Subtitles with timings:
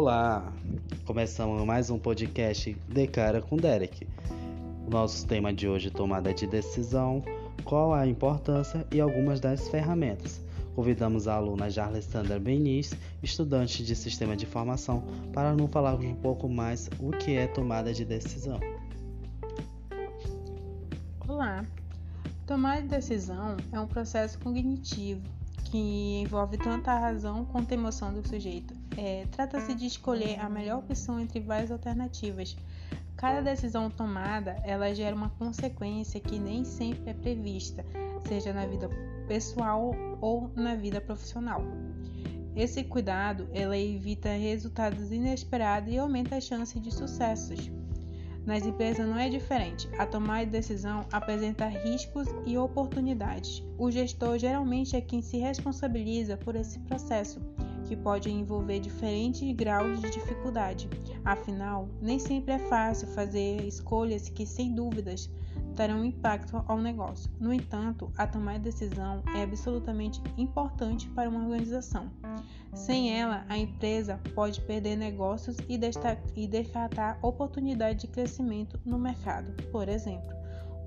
[0.00, 0.52] Olá,
[1.04, 4.06] começamos mais um podcast De Cara com Derek.
[4.86, 7.20] O nosso tema de hoje é tomada de decisão,
[7.64, 10.40] qual a importância e algumas das ferramentas.
[10.76, 12.94] Convidamos a aluna Jarlessandra Benis,
[13.24, 17.92] estudante de Sistema de Informação, para nos falar um pouco mais o que é tomada
[17.92, 18.60] de decisão.
[21.26, 21.66] Olá,
[22.46, 25.37] tomada de decisão é um processo cognitivo
[25.70, 28.74] que envolve tanto a razão quanto a emoção do sujeito.
[28.96, 32.56] É, Trata-se de escolher a melhor opção entre várias alternativas.
[33.16, 37.84] Cada decisão tomada, ela gera uma consequência que nem sempre é prevista,
[38.26, 38.88] seja na vida
[39.26, 41.62] pessoal ou na vida profissional.
[42.56, 47.70] Esse cuidado, ela evita resultados inesperados e aumenta a chance de sucessos.
[48.48, 49.86] Nas empresas não é diferente.
[49.98, 53.62] A tomada de decisão apresenta riscos e oportunidades.
[53.76, 57.42] O gestor geralmente é quem se responsabiliza por esse processo,
[57.84, 60.88] que pode envolver diferentes graus de dificuldade.
[61.22, 65.28] Afinal, nem sempre é fácil fazer escolhas que, sem dúvidas,
[65.78, 67.30] terão impacto ao negócio.
[67.38, 72.10] No entanto, a tomada de decisão é absolutamente importante para uma organização.
[72.74, 75.78] Sem ela, a empresa pode perder negócios e,
[76.48, 80.36] descartar oportunidades de crescimento no mercado, por exemplo.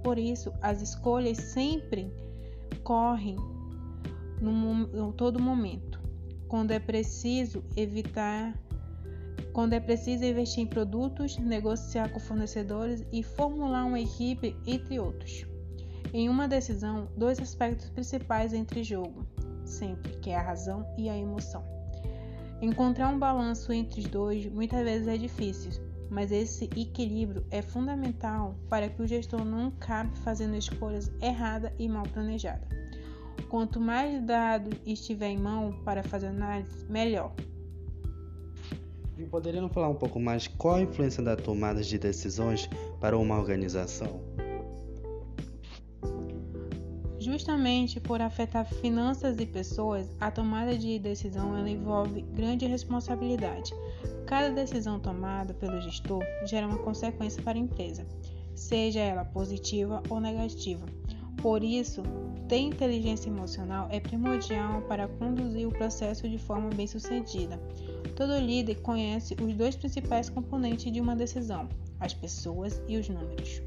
[0.03, 2.11] Por isso, as escolhas sempre
[2.83, 3.37] correm
[4.41, 6.01] no, em todo momento,
[6.49, 8.53] quando é preciso evitar
[9.53, 15.45] quando é preciso investir em produtos, negociar com fornecedores e formular uma equipe, entre outros.
[16.13, 19.25] Em uma decisão, dois aspectos principais entram em jogo,
[19.65, 21.63] sempre, que é a razão e a emoção.
[22.61, 25.71] Encontrar um balanço entre os dois muitas vezes é difícil,
[26.09, 31.87] mas esse equilíbrio é fundamental para que o gestor não acabe fazendo escolhas erradas e
[31.87, 32.67] mal planejadas.
[33.49, 37.33] Quanto mais dado estiver em mão para fazer análise, melhor.
[39.21, 42.67] E poderiam falar um pouco mais qual a influência da tomada de decisões
[42.99, 44.19] para uma organização?
[47.19, 53.71] Justamente por afetar finanças e pessoas, a tomada de decisão envolve grande responsabilidade.
[54.25, 58.07] Cada decisão tomada pelo gestor gera uma consequência para a empresa,
[58.55, 60.83] seja ela positiva ou negativa.
[61.41, 62.03] Por isso,
[62.47, 67.59] ter inteligência emocional é primordial para conduzir o processo de forma bem-sucedida.
[68.15, 71.67] Todo líder conhece os dois principais componentes de uma decisão:
[71.99, 73.61] as pessoas e os números.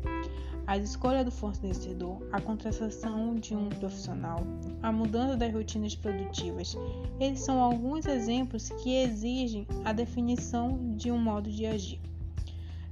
[0.67, 4.41] A escolha do fornecedor, a contratação de um profissional,
[4.81, 6.77] a mudança das rotinas produtivas,
[7.19, 12.01] eles são alguns exemplos que exigem a definição de um modo de agir.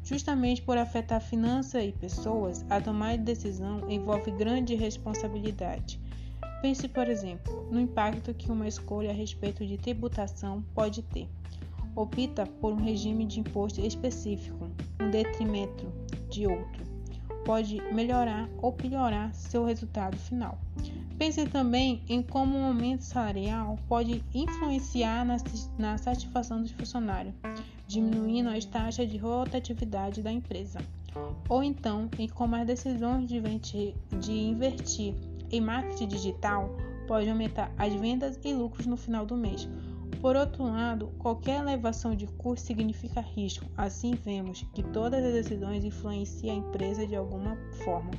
[0.04, 6.00] Justamente por afetar finanças e pessoas, a tomada de decisão envolve grande responsabilidade.
[6.60, 11.28] Pense, por exemplo, no impacto que uma escolha a respeito de tributação pode ter
[11.94, 14.70] opta por um regime de imposto específico,
[15.00, 15.86] em detrimento
[16.30, 16.84] de outro,
[17.44, 20.58] pode melhorar ou piorar seu resultado final.
[21.18, 25.26] Pense também em como o aumento salarial pode influenciar
[25.78, 27.34] na satisfação dos funcionários,
[27.92, 30.80] diminuindo as taxas de rotatividade da empresa.
[31.48, 35.14] Ou então em como as decisões de investir, de investir
[35.50, 36.74] em marketing digital
[37.06, 39.68] pode aumentar as vendas e lucros no final do mês,
[40.22, 43.66] por outro lado, qualquer elevação de custo significa risco.
[43.76, 48.12] Assim, vemos que todas as decisões influenciam a empresa de alguma forma,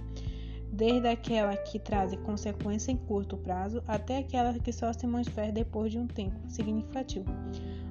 [0.73, 5.91] desde aquela que traz consequência em curto prazo até aquela que só se manifesta depois
[5.91, 7.25] de um tempo significativo.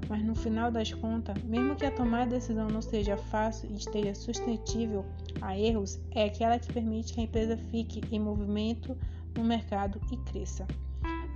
[0.08, 3.76] Mas no final das contas, mesmo que a tomada de decisão não seja fácil e
[3.76, 5.06] esteja suscetível
[5.40, 8.96] a erros, é aquela que permite que a empresa fique em movimento
[9.36, 10.66] no mercado e cresça.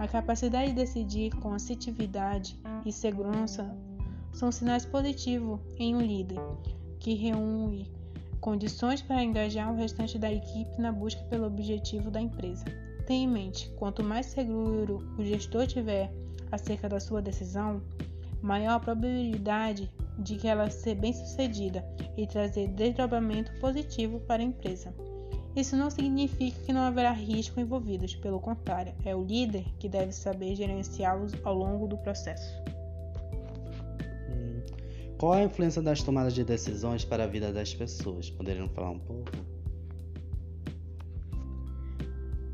[0.01, 3.73] A capacidade de decidir com assertividade e segurança
[4.33, 6.41] são sinais positivos em um líder
[6.99, 7.96] que reúne
[8.47, 12.65] condições para engajar o restante da equipe na busca pelo objetivo da empresa.
[13.05, 16.13] Tenha em mente, quanto mais seguro o gestor tiver
[16.53, 17.83] acerca da sua decisão,
[18.41, 19.91] maior a probabilidade
[20.21, 21.85] de que ela seja bem-sucedida
[22.17, 24.95] e trazer desdobramento positivo para a empresa.
[25.57, 30.13] Isso não significa que não haverá risco envolvidos, pelo contrário, é o líder que deve
[30.13, 32.76] saber gerenciá-los ao longo do processo.
[35.19, 38.31] Qual a influência das tomadas de decisões para a vida das pessoas?
[38.31, 39.31] Poderiam falar um pouco?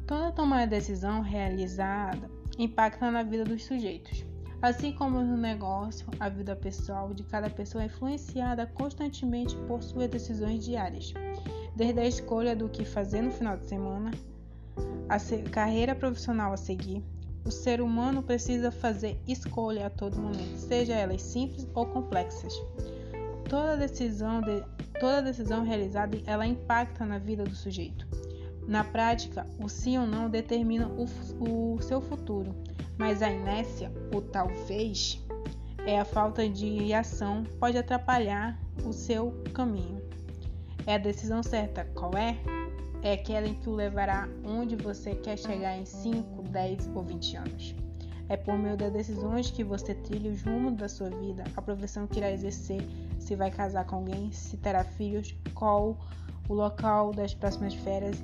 [0.07, 4.25] Toda tomada de decisão realizada impacta na vida dos sujeitos.
[4.61, 10.09] Assim como no negócio, a vida pessoal de cada pessoa é influenciada constantemente por suas
[10.09, 11.13] decisões diárias
[11.75, 14.11] desde a escolha do que fazer no final de semana,
[15.09, 15.19] a
[15.51, 17.03] carreira profissional a seguir,
[17.45, 22.55] O ser humano precisa fazer escolha a todo momento, seja elas simples ou complexas.
[23.49, 24.63] Toda decisão, de,
[25.01, 28.07] toda decisão realizada ela impacta na vida do sujeito.
[28.67, 32.55] Na prática, o sim ou não determina o, o seu futuro,
[32.97, 35.21] mas a inércia, o talvez,
[35.85, 40.01] é a falta de ação pode atrapalhar o seu caminho.
[40.87, 42.39] É a decisão certa, qual é?
[43.03, 47.37] É aquela em que o levará onde você quer chegar em 5, 10 ou 20
[47.37, 47.75] anos.
[48.29, 52.07] É por meio das decisões que você trilha o rumo da sua vida, a profissão
[52.07, 52.81] que irá exercer,
[53.19, 55.99] se vai casar com alguém, se terá filhos, qual
[56.49, 58.23] o local das próximas férias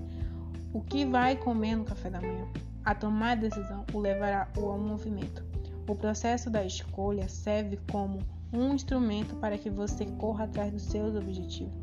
[0.72, 2.46] o que vai comer no café da manhã.
[2.84, 5.44] A tomar a decisão o levará ao movimento.
[5.88, 8.20] O processo da escolha serve como
[8.52, 11.74] um instrumento para que você corra atrás dos seus objetivos.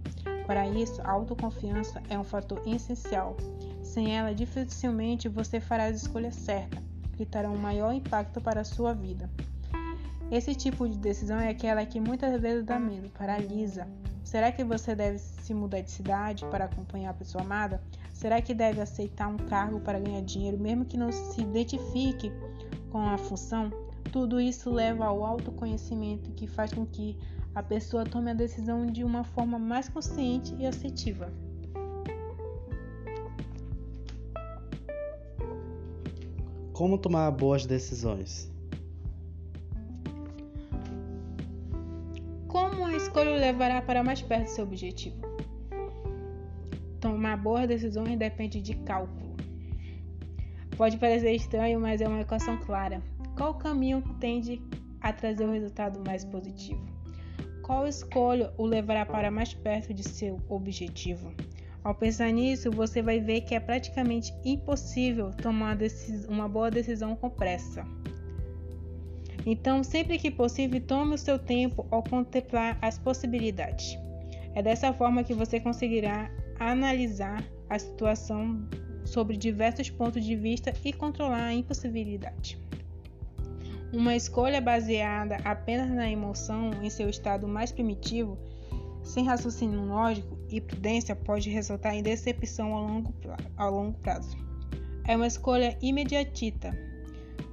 [0.45, 3.35] Para isso, a autoconfiança é um fator essencial.
[3.85, 6.83] Sem ela, dificilmente você fará as escolhas certas,
[7.15, 9.29] que terão um maior impacto para a sua vida.
[10.31, 13.87] Esse tipo de decisão é aquela que muitas vezes dá medo, paralisa.
[14.23, 17.79] Será que você deve se mudar de cidade para acompanhar a pessoa amada?
[18.11, 22.31] Será que deve aceitar um cargo para ganhar dinheiro, mesmo que não se identifique
[22.91, 23.71] com a função?
[24.11, 27.17] Tudo isso leva ao autoconhecimento que faz com que
[27.53, 31.31] a pessoa tome a decisão de uma forma mais consciente e assertiva.
[36.75, 38.51] Como tomar boas decisões?
[42.49, 45.15] Como a escolha o levará para mais perto do seu objetivo?
[46.99, 49.37] Tomar boas decisões depende de cálculo.
[50.75, 53.01] Pode parecer estranho, mas é uma equação clara.
[53.37, 54.61] Qual caminho tende
[54.99, 56.85] a trazer o resultado mais positivo?
[57.61, 61.31] Qual escolha o levará para mais perto de seu objetivo?
[61.85, 65.77] Ao pensar nisso, você vai ver que é praticamente impossível tomar
[66.27, 67.85] uma boa decisão com pressa.
[69.45, 73.95] Então, sempre que possível, tome o seu tempo ao contemplar as possibilidades.
[74.55, 78.67] É dessa forma que você conseguirá analisar a situação
[79.05, 82.57] sobre diversos pontos de vista e controlar a impossibilidade.
[83.93, 88.39] Uma escolha baseada apenas na emoção em seu estado mais primitivo,
[89.05, 93.13] sem raciocínio lógico e prudência, pode resultar em decepção ao longo,
[93.55, 94.35] ao longo prazo.
[95.07, 96.77] É uma escolha imediatita,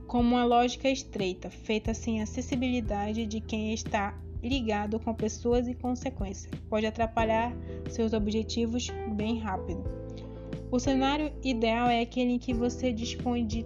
[0.09, 6.51] com uma lógica estreita, feita sem acessibilidade de quem está ligado com pessoas e consequências.
[6.69, 7.55] Pode atrapalhar
[7.89, 9.85] seus objetivos bem rápido.
[10.71, 13.65] O cenário ideal é aquele em que você dispõe de,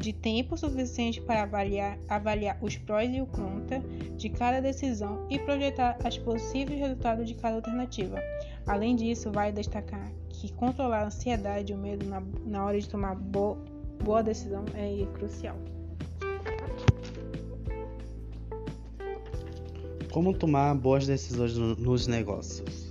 [0.00, 3.80] de tempo suficiente para avaliar, avaliar os prós e o contra
[4.16, 8.18] de cada decisão e projetar os possíveis resultados de cada alternativa.
[8.66, 12.88] Além disso, vai destacar que controlar a ansiedade e o medo na, na hora de
[12.88, 13.58] tomar bo,
[14.02, 15.56] boa decisão é crucial.
[20.10, 22.90] Como tomar boas decisões nos negócios?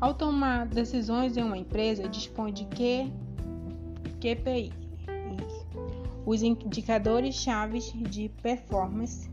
[0.00, 3.10] Ao tomar decisões em uma empresa, dispõe de que
[4.20, 4.72] QPI,
[6.26, 9.30] os indicadores chaves de performance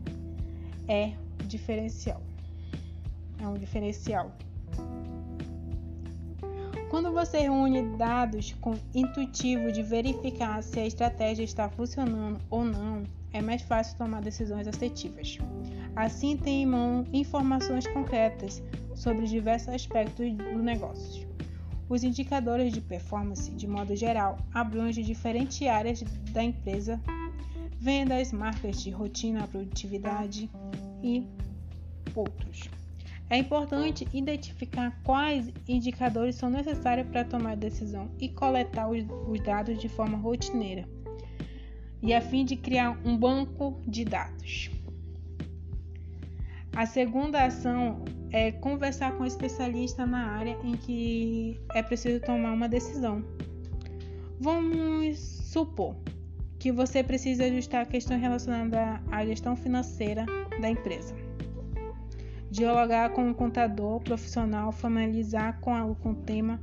[0.88, 1.12] é
[1.44, 2.22] diferencial.
[3.38, 4.32] É um diferencial.
[6.88, 13.02] Quando você reúne dados com intuitivo de verificar se a estratégia está funcionando ou não,
[13.32, 15.36] é mais fácil tomar decisões assertivas.
[15.94, 18.62] Assim, tem em mão informações concretas
[18.94, 21.25] sobre diversos aspectos do negócio.
[21.88, 26.02] Os indicadores de performance, de modo geral, abrangem diferentes áreas
[26.32, 27.00] da empresa,
[27.78, 30.50] vendas, marketing, rotina, produtividade
[31.02, 31.24] e
[32.14, 32.68] outros.
[33.28, 39.04] É importante identificar quais indicadores são necessários para tomar decisão e coletar os,
[39.40, 40.88] dados de forma rotineira
[42.02, 44.70] e a fim de criar um banco de dados.
[46.74, 52.52] A segunda ação é conversar com um especialista na área em que é preciso tomar
[52.52, 53.24] uma decisão.
[54.40, 55.96] Vamos supor
[56.58, 60.26] que você precisa ajustar a questão relacionada à gestão financeira
[60.60, 61.14] da empresa.
[62.50, 66.60] Dialogar com um contador profissional, familiarizar com, com o tema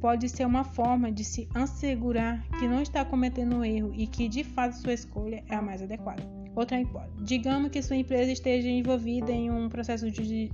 [0.00, 4.44] pode ser uma forma de se assegurar que não está cometendo erro e que de
[4.44, 6.43] fato sua escolha é a mais adequada.
[6.54, 10.06] Outra hipótese: digamos que sua empresa esteja envolvida em um processo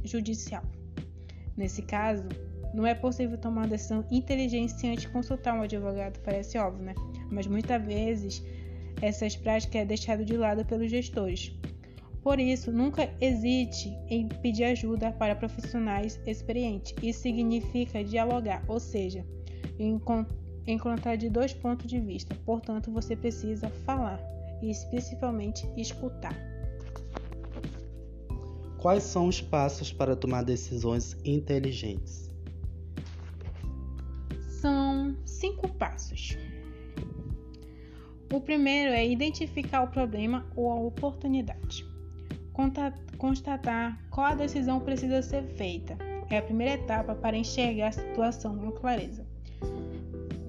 [0.04, 0.62] judicial.
[1.57, 2.25] Nesse caso,
[2.73, 6.95] não é possível tomar uma decisão inteligente sem antes consultar um advogado, parece óbvio, né?
[7.30, 8.42] Mas muitas vezes
[9.02, 11.52] essas práticas é deixado de lado pelos gestores.
[12.23, 16.95] Por isso, nunca hesite em pedir ajuda para profissionais experientes.
[17.02, 19.25] Isso significa dialogar, ou seja,
[20.66, 24.21] encontrar de dois pontos de vista, portanto, você precisa falar
[24.62, 26.36] e principalmente escutar.
[28.78, 32.30] Quais são os passos para tomar decisões inteligentes?
[34.60, 36.38] São cinco passos.
[38.32, 41.84] O primeiro é identificar o problema ou a oportunidade.
[43.18, 45.96] Constatar qual a decisão precisa ser feita.
[46.30, 49.26] É a primeira etapa para enxergar a situação com clareza.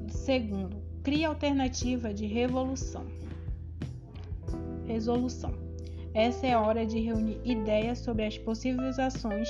[0.07, 3.05] Segundo, cria alternativa de revolução.
[4.91, 5.53] Resolução.
[6.13, 9.47] Essa é a hora de reunir ideias sobre as possíveis ações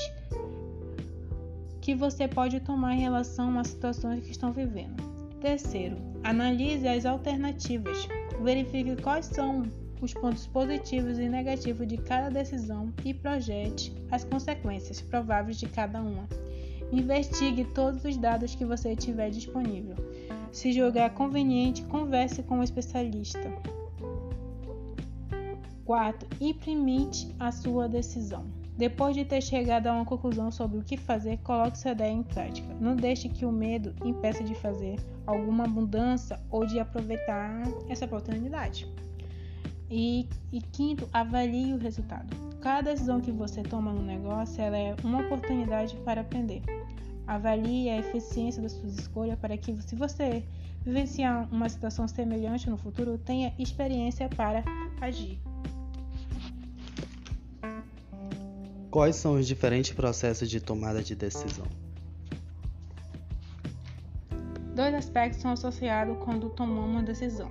[1.81, 5.01] que você pode tomar em relação às situações que estão vivendo.
[5.39, 8.07] Terceiro, analise as alternativas.
[8.43, 9.63] Verifique quais são
[9.99, 15.99] os pontos positivos e negativos de cada decisão e projete as consequências prováveis de cada
[16.01, 16.27] uma.
[16.91, 19.95] Investigue todos os dados que você tiver disponível.
[20.51, 23.51] Se julgar conveniente, converse com um especialista.
[25.91, 28.45] Quarto, implemente a sua decisão.
[28.77, 32.23] Depois de ter chegado a uma conclusão sobre o que fazer, coloque sua ideia em
[32.23, 32.73] prática.
[32.79, 34.95] Não deixe que o medo impeça de fazer
[35.27, 38.87] alguma mudança ou de aproveitar essa oportunidade.
[39.89, 42.33] E, e, quinto, avalie o resultado.
[42.61, 46.61] Cada decisão que você toma no negócio é uma oportunidade para aprender.
[47.27, 50.45] Avalie a eficiência das suas escolhas para que, se você
[50.85, 54.63] vivenciar uma situação semelhante no futuro, tenha experiência para
[55.01, 55.50] agir.
[58.91, 61.65] Quais são os diferentes processos de tomada de decisão?
[64.75, 67.49] Dois aspectos são associados quando tomamos uma decisão,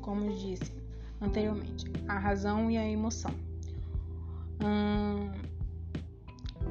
[0.00, 0.72] como disse
[1.20, 3.32] anteriormente, a razão e a emoção.
[4.64, 5.32] Hum,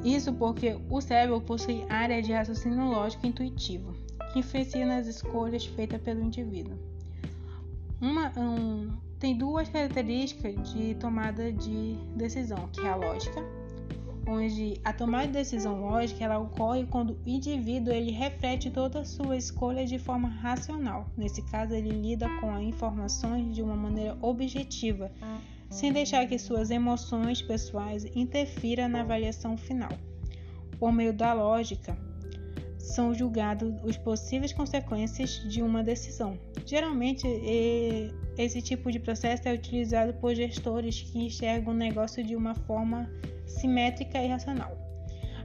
[0.01, 3.93] isso porque o cérebro possui área de raciocínio lógico intuitivo,
[4.31, 6.77] que influencia nas escolhas feitas pelo indivíduo.
[7.99, 13.43] Uma, um, tem duas características de tomada de decisão, que é a lógica
[14.25, 19.05] onde a tomada de decisão lógica ela ocorre quando o indivíduo ele reflete toda a
[19.05, 21.07] sua escolha de forma racional.
[21.17, 25.11] Nesse caso, ele lida com as informações de uma maneira objetiva,
[25.69, 29.91] sem deixar que suas emoções pessoais interfiram na avaliação final.
[30.79, 31.97] Por meio da lógica,
[32.77, 36.37] são julgados os possíveis consequências de uma decisão.
[36.65, 37.25] Geralmente,
[38.37, 43.09] esse tipo de processo é utilizado por gestores que enxergam o negócio de uma forma
[43.53, 44.77] simétrica e racional.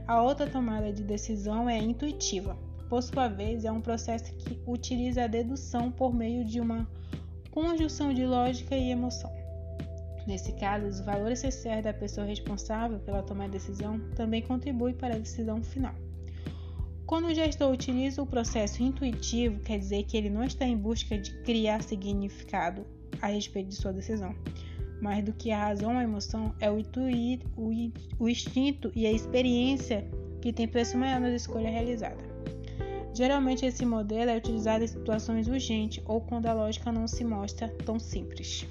[0.07, 2.57] A outra tomada de decisão é intuitiva.
[2.89, 6.89] Por sua vez, é um processo que utiliza a dedução por meio de uma
[7.51, 9.31] conjunção de lógica e emoção.
[10.25, 15.15] Nesse caso, os valores essenciais da pessoa responsável pela tomada de decisão também contribuem para
[15.15, 15.93] a decisão final.
[17.05, 21.17] Quando o gestor utiliza o processo intuitivo, quer dizer que ele não está em busca
[21.17, 22.85] de criar significado
[23.19, 24.35] a respeito de sua decisão,
[25.01, 27.71] mais do que a razão ou a emoção, é o, intuir, o,
[28.19, 30.07] o instinto e a experiência
[30.41, 32.29] que tem preço maior na escolha realizada.
[33.13, 37.67] Geralmente, esse modelo é utilizado em situações urgentes ou quando a lógica não se mostra
[37.85, 38.65] tão simples.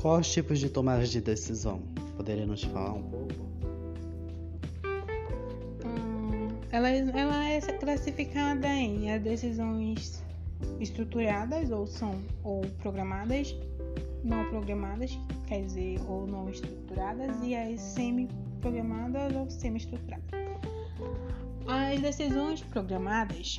[0.00, 1.82] Quais os tipos de tomadas de decisão?
[2.16, 3.25] Poderia nos falar um pouco?
[6.76, 10.22] Ela, ela é classificada em decisões
[10.78, 13.56] estruturadas ou são ou programadas,
[14.22, 20.26] não programadas, quer dizer, ou não estruturadas, e as semi-programadas ou semi-estruturadas.
[21.66, 23.58] As decisões programadas,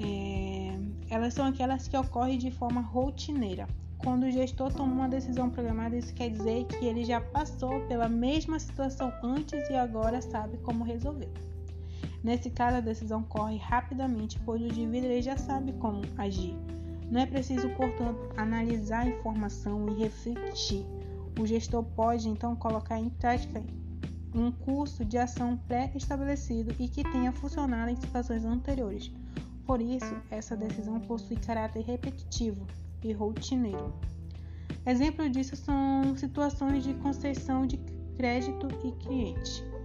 [0.00, 0.74] é,
[1.10, 3.68] elas são aquelas que ocorrem de forma rotineira.
[3.98, 8.08] Quando o gestor toma uma decisão programada, isso quer dizer que ele já passou pela
[8.08, 11.28] mesma situação antes e agora sabe como resolver.
[12.26, 16.56] Nesse caso, a decisão corre rapidamente, pois o indivíduo já sabe como agir.
[17.08, 20.84] Não é preciso, portanto, analisar a informação e refletir.
[21.38, 23.62] O gestor pode então colocar em prática
[24.34, 29.12] um curso de ação pré-estabelecido e que tenha funcionado em situações anteriores.
[29.64, 32.66] Por isso, essa decisão possui caráter repetitivo
[33.04, 33.94] e rotineiro.
[34.84, 37.76] Exemplo disso são situações de concessão de
[38.16, 39.75] crédito e cliente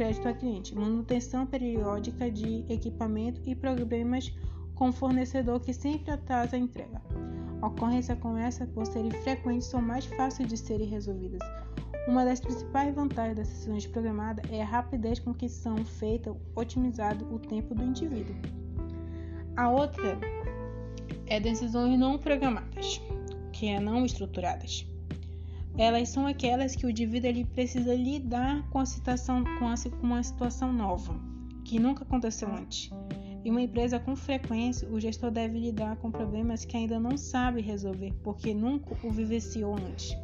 [0.00, 4.34] crédito a cliente, manutenção periódica de equipamento e problemas
[4.74, 7.02] com fornecedor que sempre atrasa a entrega.
[7.60, 11.46] Ocorrências como essa, por serem frequentes, são mais fáceis de serem resolvidas.
[12.08, 17.26] Uma das principais vantagens das sessões programadas é a rapidez com que são feitas, otimizado
[17.30, 18.34] o tempo do indivíduo.
[19.54, 20.18] A outra
[21.26, 23.02] é decisões não programadas,
[23.52, 24.90] que é não estruturadas.
[25.76, 30.06] Elas são aquelas que o indivíduo ele precisa lidar com a situação, com, a, com
[30.06, 31.14] uma situação nova,
[31.64, 32.90] que nunca aconteceu antes.
[33.44, 37.62] Em uma empresa com frequência, o gestor deve lidar com problemas que ainda não sabe
[37.62, 40.14] resolver, porque nunca o vivenciou antes.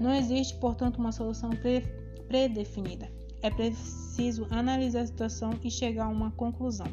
[0.00, 1.82] Não existe, portanto, uma solução pre
[2.26, 3.10] predefinida.
[3.42, 6.86] É preciso analisar a situação e chegar a uma conclusão.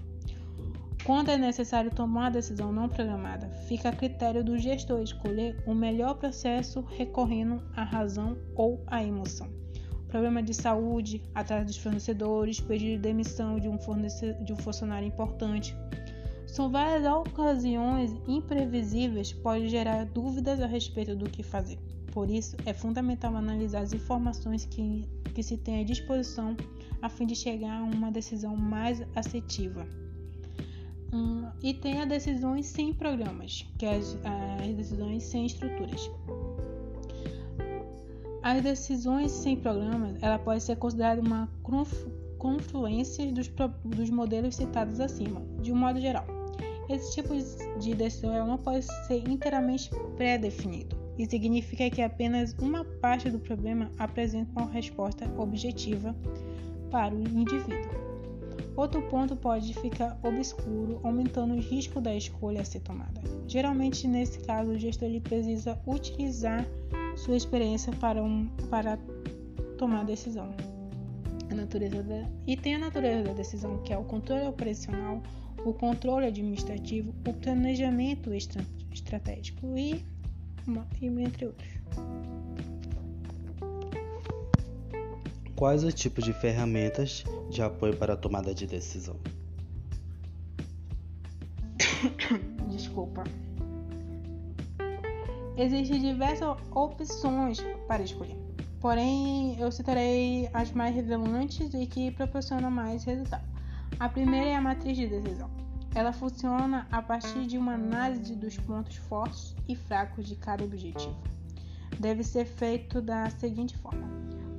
[1.06, 6.16] Quando é necessário tomar decisão não programada, fica a critério do gestor escolher o melhor
[6.16, 9.48] processo recorrendo à razão ou à emoção.
[10.08, 13.78] Problema de saúde, atrás dos fornecedores, pedido de demissão de um,
[14.44, 15.78] de um funcionário importante.
[16.48, 21.78] São várias ocasiões imprevisíveis que podem gerar dúvidas a respeito do que fazer.
[22.12, 26.58] Por isso, é fundamental analisar as informações que, que se tem à disposição
[27.00, 29.86] a fim de chegar a uma decisão mais assertiva.
[31.16, 34.18] Hum, e tem as decisões sem programas, que é as,
[34.62, 36.12] as decisões sem estruturas.
[38.44, 41.50] As decisões sem programas, ela pode ser considerada uma
[42.38, 43.50] confluência dos,
[43.86, 46.26] dos modelos citados acima, de um modo geral.
[46.90, 47.34] Esse tipo
[47.80, 53.90] de decisão não pode ser inteiramente pré-definido e significa que apenas uma parte do problema
[53.98, 56.14] apresenta uma resposta objetiva
[56.92, 58.15] para o indivíduo.
[58.76, 63.22] Outro ponto pode ficar obscuro, aumentando o risco da escolha a ser tomada.
[63.48, 66.66] Geralmente, nesse caso, o gestor precisa utilizar
[67.16, 68.98] sua experiência para, um, para
[69.78, 70.54] tomar decisão.
[71.50, 75.22] A natureza da, e tem a natureza da decisão, que é o controle operacional,
[75.64, 80.04] o controle administrativo, o planejamento estratégico e,
[81.02, 81.70] e entre outros.
[85.56, 89.16] Quais os tipos de ferramentas de apoio para a tomada de decisão?
[92.68, 93.24] Desculpa.
[95.58, 98.36] Existem diversas opções para escolher,
[98.82, 103.46] porém eu citarei as mais relevantes e que proporcionam mais resultado.
[103.98, 105.50] A primeira é a matriz de decisão.
[105.96, 111.16] Ela funciona a partir de uma análise dos pontos fortes e fracos de cada objetivo.
[111.98, 114.06] Deve ser feito da seguinte forma: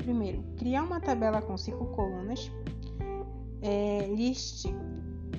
[0.07, 2.49] Primeiro, criar uma tabela com cinco colunas.
[3.61, 4.73] É, liste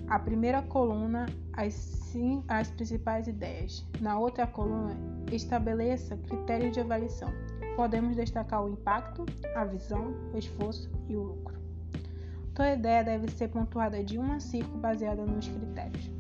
[0.10, 3.86] a primeira coluna as, sim, as principais ideias.
[4.02, 4.94] Na outra coluna,
[5.32, 7.32] estabeleça critérios de avaliação.
[7.78, 9.26] Podemos destacar o impacto,
[9.56, 11.58] a visão, o esforço e o lucro.
[12.54, 16.12] Toda ideia deve ser pontuada de 1 a 5 baseada nos critérios.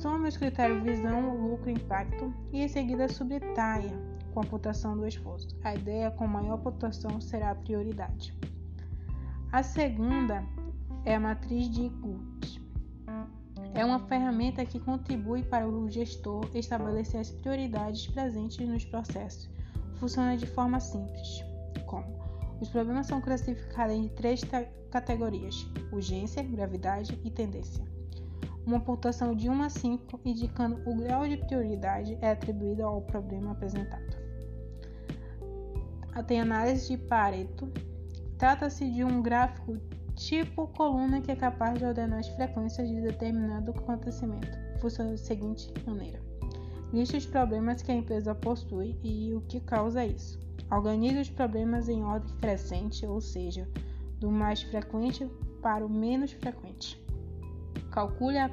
[0.00, 5.06] Some os critérios visão, lucro e impacto e em seguida subtraia com a pontuação do
[5.06, 5.56] esforço.
[5.62, 8.34] A ideia com maior pontuação será a prioridade.
[9.52, 10.44] A segunda
[11.04, 12.62] é a matriz de Gut.
[13.74, 19.48] É uma ferramenta que contribui para o gestor estabelecer as prioridades presentes nos processos.
[19.96, 21.44] Funciona de forma simples,
[21.86, 22.06] como
[22.60, 24.42] os problemas são classificados em três
[24.90, 27.84] categorias: urgência, gravidade e tendência.
[28.64, 33.52] Uma pontuação de 1 a 5, indicando o grau de prioridade, é atribuída ao problema
[33.52, 34.21] apresentado
[36.20, 37.72] tem análise de Pareto.
[38.36, 39.78] Trata-se de um gráfico
[40.16, 44.48] tipo coluna que é capaz de ordenar as frequências de determinado acontecimento.
[44.80, 46.20] Funciona da seguinte maneira:
[46.92, 50.40] liste os problemas que a empresa possui e o que causa isso.
[50.70, 53.68] Organize os problemas em ordem crescente, ou seja,
[54.18, 57.00] do mais frequente para o menos frequente.
[57.90, 58.50] Calcule a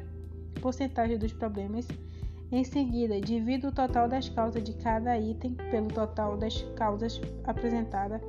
[0.61, 1.87] porcentagem dos problemas
[2.51, 8.21] em seguida, divida o total das causas de cada item pelo total das causas apresentadas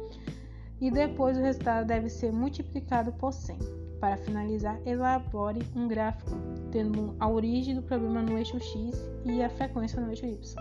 [0.81, 3.59] e depois o resultado deve ser multiplicado por 100.
[4.01, 6.31] Para finalizar, elabore um gráfico
[6.71, 10.57] tendo a origem do problema no eixo X e a frequência no eixo Y.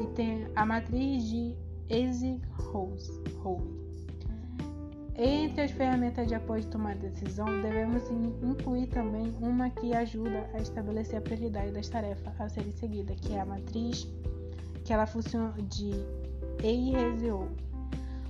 [0.00, 1.54] E tem a matriz de
[1.90, 3.81] Eisenhower.
[5.16, 8.02] Entre as ferramentas de apoio de tomada de decisão, devemos
[8.42, 13.34] incluir também uma que ajuda a estabelecer a prioridade das tarefas a serem seguidas, que
[13.34, 14.08] é a matriz,
[14.84, 15.92] que ela funciona de
[16.62, 17.46] EIRESEO.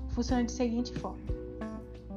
[0.09, 1.23] Funciona de seguinte forma: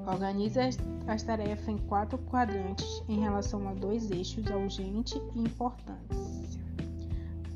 [0.07, 0.69] organiza
[1.07, 6.34] as tarefas em quatro quadrantes em relação a dois eixos, urgente e importante.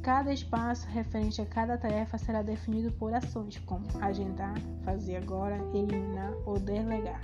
[0.01, 6.33] Cada espaço referente a cada tarefa será definido por ações como agendar, fazer agora, eliminar
[6.45, 7.19] ou delegar.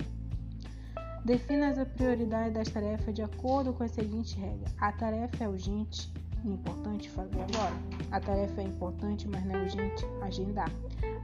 [1.24, 6.12] Defina as prioridades das tarefas de acordo com a seguinte regra: a tarefa é urgente
[6.44, 7.74] importante fazer agora.
[8.10, 10.70] A tarefa é importante, mas não é urgente agendar.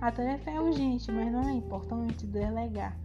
[0.00, 2.96] A tarefa é urgente, mas não é importante delegar.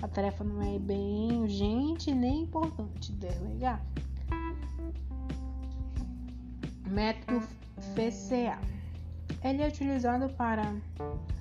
[0.00, 3.84] A tarefa não é bem urgente nem importante delegar.
[6.88, 7.46] Método
[7.94, 8.58] FCA.
[9.42, 10.74] Ele é utilizado para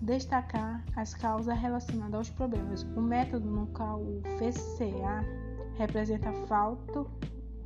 [0.02, 2.84] destacar as causas relacionadas aos problemas.
[2.96, 5.24] O método no qual o FCA
[5.78, 7.10] representa fato,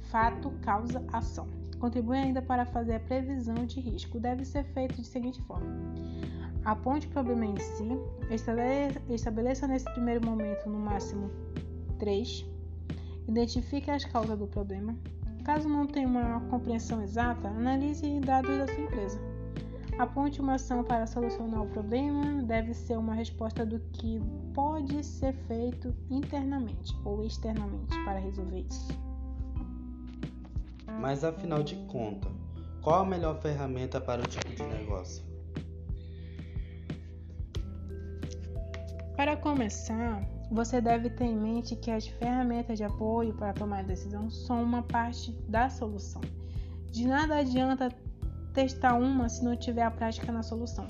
[0.09, 1.47] fato, causa, ação.
[1.79, 4.19] Contribui ainda para fazer a previsão de risco.
[4.19, 5.67] Deve ser feito de seguinte forma:
[6.65, 7.89] aponte o problema em si,
[9.09, 11.31] estabeleça nesse primeiro momento no máximo
[11.97, 12.45] três,
[13.27, 14.95] identifique as causas do problema.
[15.43, 19.19] Caso não tenha uma compreensão exata, analise dados da sua empresa.
[19.97, 24.21] Aponte uma ação para solucionar o problema, deve ser uma resposta do que
[24.53, 28.87] pode ser feito internamente ou externamente para resolver isso.
[31.01, 32.31] Mas afinal de contas,
[32.81, 35.23] qual a melhor ferramenta para o tipo de negócio?
[39.17, 44.29] Para começar, você deve ter em mente que as ferramentas de apoio para tomar decisão
[44.29, 46.21] são uma parte da solução.
[46.91, 47.89] De nada adianta
[48.53, 50.87] testar uma se não tiver a prática na solução.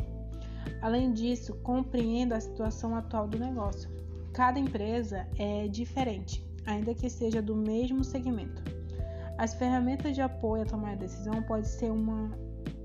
[0.82, 3.90] Além disso, compreenda a situação atual do negócio.
[4.34, 8.64] Cada empresa é diferente, ainda que seja do mesmo segmento.
[9.38, 12.32] As ferramentas de apoio a tomar decisão podem ser uma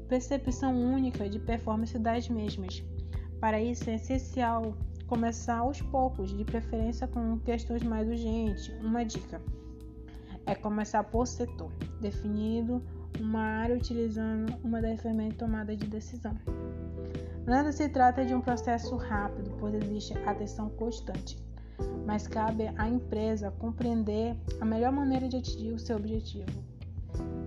[0.09, 2.83] percepção única de performance das mesmas.
[3.41, 4.77] Para isso é essencial
[5.15, 8.69] começar aos poucos, de preferência com questões mais urgentes.
[8.81, 9.41] Uma dica
[10.45, 12.83] é começar por setor, definido
[13.21, 16.37] uma área utilizando uma das ferramentas tomada de decisão.
[17.47, 21.39] Nada se trata de um processo rápido, pois existe atenção constante,
[22.05, 26.51] mas cabe à empresa compreender a melhor maneira de atingir o seu objetivo.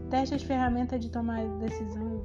[0.09, 2.21] Teste as ferramentas de tomar decisão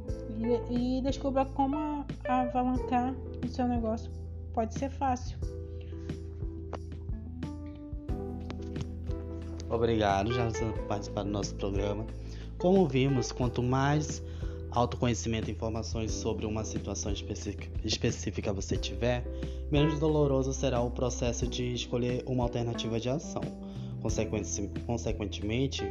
[0.70, 3.12] e, e descubra como alavancar
[3.44, 4.21] o seu negócio.
[4.52, 5.38] Pode ser fácil.
[9.68, 12.04] Obrigado, já por participar do nosso programa.
[12.58, 14.22] Como vimos, quanto mais
[14.70, 17.12] autoconhecimento e informações sobre uma situação
[17.84, 19.24] específica você tiver,
[19.70, 23.42] menos doloroso será o processo de escolher uma alternativa de ação.
[24.86, 25.82] Consequentemente,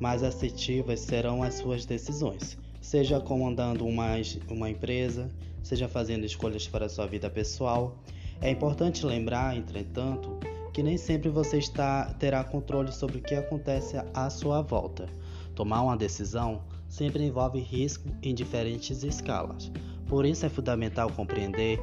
[0.00, 4.14] mais assertivas serão as suas decisões, seja comandando uma,
[4.48, 5.30] uma empresa,
[5.68, 7.98] seja fazendo escolhas para a sua vida pessoal.
[8.40, 10.38] É importante lembrar, entretanto,
[10.72, 15.06] que nem sempre você está, terá controle sobre o que acontece à sua volta.
[15.54, 19.70] Tomar uma decisão sempre envolve risco em diferentes escalas.
[20.06, 21.78] Por isso é fundamental compreender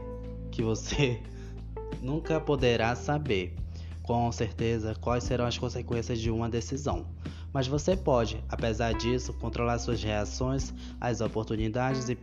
[0.50, 1.22] que você
[2.02, 3.56] nunca poderá saber
[4.02, 7.06] com certeza quais serão as consequências de uma decisão.
[7.54, 12.16] Mas você pode, apesar disso, controlar suas reações às oportunidades e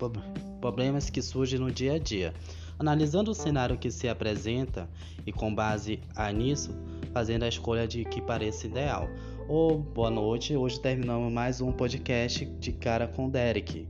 [0.63, 2.33] problemas que surgem no dia a dia,
[2.79, 4.89] analisando o cenário que se apresenta
[5.27, 5.99] e, com base
[6.33, 6.71] nisso,
[7.13, 9.09] fazendo a escolha de que pareça ideal.
[9.49, 10.55] Oh, boa noite.
[10.55, 13.89] Hoje terminamos mais um podcast de cara com Derek.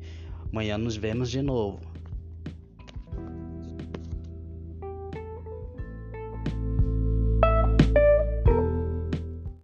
[0.50, 1.91] Amanhã nos vemos de novo.